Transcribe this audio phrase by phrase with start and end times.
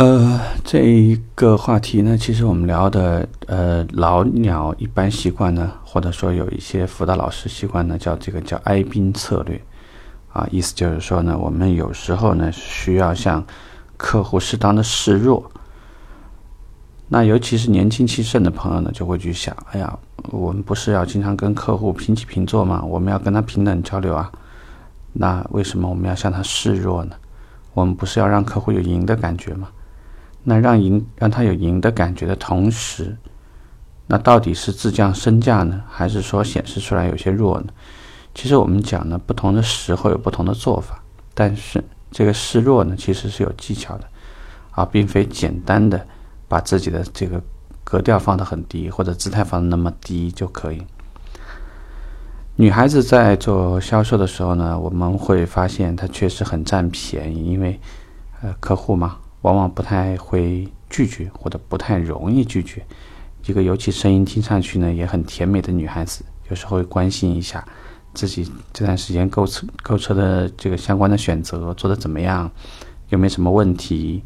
[0.00, 9.60] 呃，这一个话题呢，其实我们聊的，呃，老鸟一般习惯呢，或者说有一些辅导老师习惯呢，叫这个叫哀兵策略，
[10.32, 13.44] 啊，意思就是说呢，我们有时候呢需要向
[13.98, 15.52] 客户适当的示弱。
[17.06, 19.98] 那尤其是年轻气盛的朋友呢，就会去想，哎呀，
[20.30, 22.82] 我们不是要经常跟客户平起平坐吗？
[22.86, 24.32] 我们要跟他平等交流啊，
[25.12, 27.14] 那为什么我们要向他示弱呢？
[27.74, 29.68] 我们不是要让客户有赢的感觉吗？
[30.42, 33.16] 那让赢让他有赢的感觉的同时，
[34.06, 37.66] 那到底是自降身价呢，还是说显示出来有些弱呢？
[38.34, 41.02] 其实我们讲呢，不同的时候有不同的做法，
[41.34, 44.04] 但是这个示弱呢，其实是有技巧的，
[44.70, 46.04] 啊，并非简单的
[46.48, 47.40] 把自己的这个
[47.84, 50.82] 格调放得很低，或者姿态放得那么低就可以。
[52.56, 57.78] 女孩子在做销售的时候呢，我们会发现她确实很占便宜，因为
[58.42, 59.18] 呃，客户嘛。
[59.42, 62.84] 往往不太会拒绝，或者不太容易拒绝。
[63.46, 67.66] 一个尤其声音听上去呢也很甜美的女孩子，有时候会关心一下
[68.12, 72.50] 自己这段时间购车购车的这个相关的选择做的怎么样，
[73.08, 74.22] 有没有什么问题，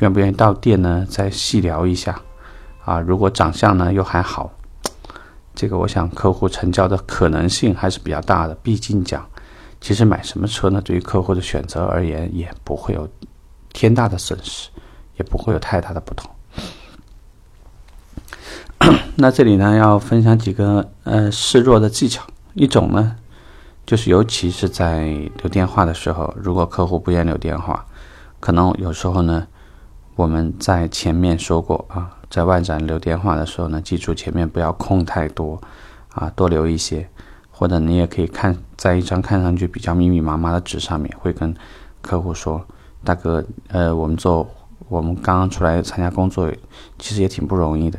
[0.00, 1.06] 愿不愿意到店呢？
[1.08, 2.20] 再细聊一下。
[2.84, 4.50] 啊，如果长相呢又还好，
[5.54, 8.54] 这个我想客户成交的可能性还是比较大的。
[8.56, 9.24] 毕竟讲，
[9.80, 13.08] 其实买什么车呢，对于客户的选择而言也不会有。
[13.78, 14.70] 天大的损失，
[15.18, 16.28] 也不会有太大的不同。
[19.14, 22.26] 那这里呢，要分享几个呃示弱的技巧。
[22.54, 23.14] 一种呢，
[23.86, 25.04] 就是尤其是在
[25.40, 27.86] 留电话的时候，如果客户不愿留电话，
[28.40, 29.46] 可能有时候呢，
[30.16, 35.60] 我们在前面说过啊，在外展留电话的时候呢，记住前面不要空太多
[36.14, 37.08] 啊，多留一些，
[37.52, 41.54] 或者你也可以看在一张看上去比较密密麻麻的纸上面，会跟
[42.02, 42.66] 客户说。
[43.04, 44.48] 大哥，呃，我们做，
[44.88, 46.52] 我们刚刚出来参加工作，
[46.98, 47.98] 其实也挺不容易的。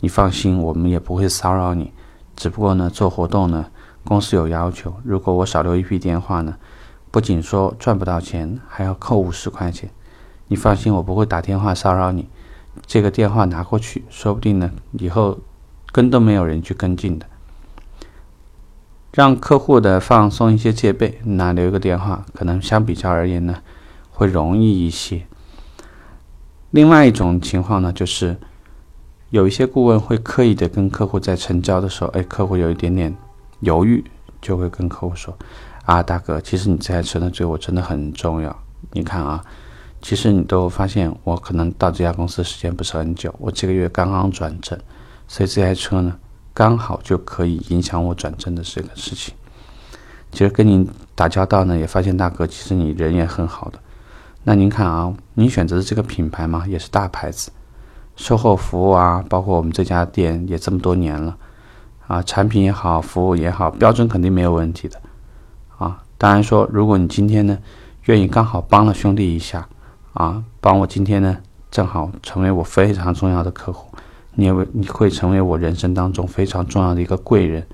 [0.00, 1.92] 你放心，我们也不会骚扰你。
[2.36, 3.66] 只不过呢，做活动呢，
[4.04, 6.56] 公司有要求，如果我少留一批电话呢，
[7.10, 9.90] 不仅说赚不到钱，还要扣五十块钱。
[10.48, 12.28] 你放心，我不会打电话骚扰你。
[12.86, 15.38] 这个电话拿过去，说不定呢，以后
[15.92, 17.26] 跟都没有人去跟进的。
[19.12, 23.56] 让客户的放松一些戒备，那留一个电话，可能相比较而言呢。
[24.20, 25.22] 会容易一些。
[26.72, 28.36] 另外一种情况呢，就是
[29.30, 33.16] 有一些顾问会刻意的跟客户在成交的时候，哎，客户有一点点
[33.60, 34.04] 犹豫，
[34.42, 35.34] 就会跟客户说
[35.86, 38.54] ：“啊，大哥，其实你这台车呢对我真的很重要。
[38.92, 39.42] 你看啊，
[40.02, 44.78] 其实你都发现我可能到这家公司时间不是很久，我这个月刚刚转正，
[45.26, 46.14] 所以这台车呢
[46.52, 49.34] 刚好就可以影响我转正的这个事情。
[50.30, 53.78] 其实跟你打交道呢，也发现大哥其实你人也很好的。”
[54.42, 57.50] 那您看啊，您选择的这个品牌嘛，也是大牌子，
[58.16, 61.36] 售后服务啊，包括我们这家店也这么多年了，
[62.06, 64.98] 啊，产品也好，服务也好，标准肯定没有问题的，
[65.76, 67.58] 啊，当然说，如果你今天呢，
[68.06, 69.68] 愿意刚好帮了兄弟一下，
[70.14, 71.36] 啊，帮我今天呢，
[71.70, 73.92] 正好成为我非常重要的客户，
[74.36, 77.66] 你也你会成为我人生当中非常重要的一个贵人，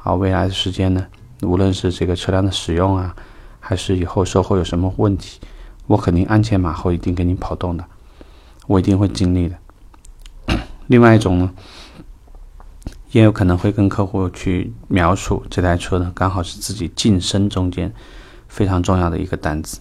[0.00, 1.04] 啊，未来的时间呢，
[1.42, 3.12] 无论是这个车辆的使用啊，
[3.58, 5.40] 还是以后售后有什么问题。
[5.86, 7.84] 我肯定鞍前马后，一定给你跑动的，
[8.66, 9.56] 我一定会尽力的。
[10.88, 11.50] 另外一种呢，
[13.10, 17.92] 也有可能会跟客户去描述这台车呢，刚好是自己晋升中间
[18.48, 19.78] 非常重要的一个单子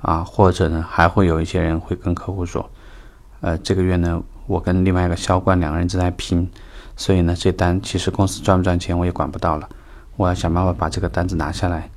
[0.00, 2.70] 啊，或者呢，还会有一些人会跟客户说，
[3.40, 6.48] 呃，这个月呢，我跟另外一个销冠两个人正在拼，
[6.96, 9.68] 所以呢，这单其实公司赚不赚钱我也管不到了，
[10.16, 11.90] 我要想办法把这个单子拿下来。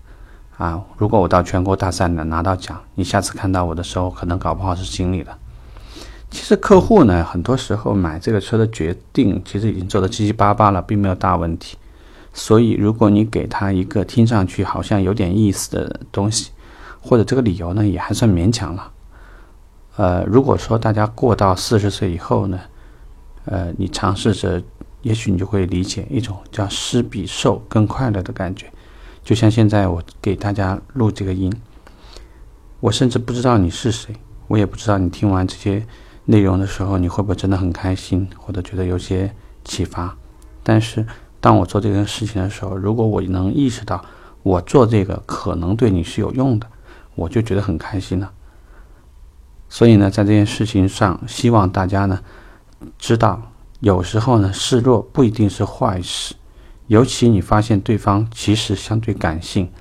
[0.61, 5.35] 啊，如果我到全国大赛能拿到奖，你下次看到我的时候，可能搞不好是经理了。
[6.29, 11.77] 其实客户呢，很多时候买这个车的决定，其实已经做的七七八八了，并没有大问题。
[12.31, 16.51] 所以，如果你给他一个听上去好像有点意思的东西，
[17.01, 18.91] 或者这个理由呢，也还算勉强了。
[19.95, 22.59] 呃，如果说大家过到四十岁以后呢，
[23.45, 24.62] 呃，你尝试着，
[25.01, 28.71] 也许你就会理解一种叫施比受更快乐的感觉。
[29.23, 31.53] 就像现在我给大家录这个音，
[32.79, 34.15] 我甚至不知道你是谁，
[34.47, 35.85] 我也不知道你听完这些
[36.25, 39.33] 内容的时候，你会不会真的很开心，或者觉得有些
[39.63, 40.18] 启发。
[40.63, 41.06] 但是
[41.39, 44.03] 当我做这件事情的时候，如果我能意识到
[44.44, 46.67] 我做这个可能对你是有用的，
[47.15, 48.31] 我就觉得很开心了。
[49.69, 52.19] 所以呢，在这件事情上，希望大家呢
[52.97, 53.41] 知道，
[53.79, 56.35] 有时候呢示弱不一定是坏事。
[56.91, 59.71] 尤其你发现对方其实相对感性，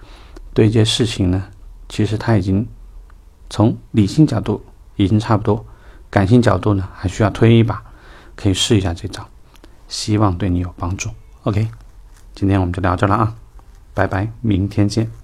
[0.54, 1.48] 对一件事情呢，
[1.88, 2.64] 其实他已经
[3.48, 4.64] 从理性角度
[4.94, 5.66] 已经差不多
[6.08, 7.82] 感性角度呢还需要推一把，
[8.36, 9.26] 可以试一下这招，
[9.88, 11.10] 希望对你有帮助。
[11.42, 11.68] OK，
[12.32, 13.34] 今天我们就聊这了啊，
[13.92, 15.19] 拜拜，明天见。